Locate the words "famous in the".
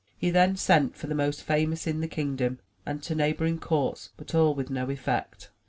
1.43-2.07